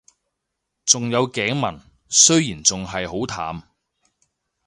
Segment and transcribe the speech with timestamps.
[0.83, 3.67] 仲有頸紋，雖然仲係好淡